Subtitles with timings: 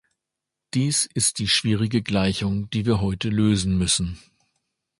[0.73, 4.17] Dies ist die schwierige Gleichung, die wir heute lösen müssen.